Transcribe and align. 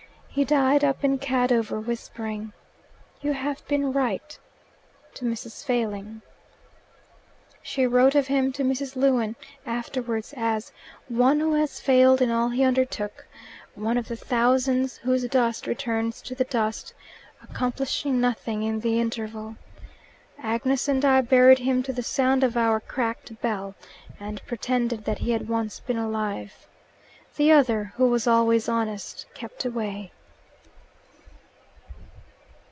He 0.33 0.45
died 0.45 0.81
up 0.81 1.03
in 1.03 1.17
Cadover, 1.19 1.77
whispering, 1.81 2.53
"You 3.19 3.33
have 3.33 3.67
been 3.67 3.91
right," 3.91 4.39
to 5.15 5.25
Mrs. 5.25 5.65
Failing. 5.65 6.21
She 7.61 7.85
wrote 7.85 8.15
of 8.15 8.27
him 8.27 8.53
to 8.53 8.63
Mrs. 8.63 8.95
Lewin 8.95 9.35
afterwards 9.65 10.33
as 10.37 10.71
"one 11.09 11.41
who 11.41 11.55
has 11.55 11.81
failed 11.81 12.21
in 12.21 12.31
all 12.31 12.47
he 12.47 12.63
undertook; 12.63 13.27
one 13.75 13.97
of 13.97 14.07
the 14.07 14.15
thousands 14.15 14.95
whose 14.99 15.27
dust 15.27 15.67
returns 15.67 16.21
to 16.21 16.33
the 16.33 16.45
dust, 16.45 16.93
accomplishing 17.43 18.21
nothing 18.21 18.63
in 18.63 18.79
the 18.79 19.01
interval. 19.01 19.57
Agnes 20.41 20.87
and 20.87 21.03
I 21.03 21.19
buried 21.19 21.59
him 21.59 21.83
to 21.83 21.91
the 21.91 22.03
sound 22.03 22.45
of 22.45 22.55
our 22.55 22.79
cracked 22.79 23.41
bell, 23.41 23.75
and 24.17 24.41
pretended 24.45 25.03
that 25.03 25.17
he 25.19 25.31
had 25.31 25.49
once 25.49 25.81
been 25.81 25.97
alive. 25.97 26.67
The 27.35 27.51
other, 27.51 27.91
who 27.97 28.07
was 28.09 28.27
always 28.27 28.69
honest, 28.69 29.25
kept 29.33 29.65
away." 29.65 30.13